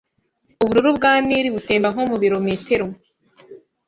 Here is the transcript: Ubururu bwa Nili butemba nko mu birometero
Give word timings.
Ubururu 0.63 0.89
bwa 0.97 1.11
Nili 1.25 1.49
butemba 1.55 1.87
nko 1.93 2.03
mu 2.09 2.15
birometero 2.21 2.85